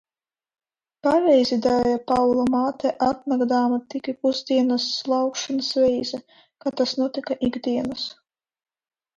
[1.07, 6.21] Pareizi darīja Paula māte atnākdama tikai pusdienas slaukšanas reizē,
[6.65, 8.09] kā tas notika ik dienas.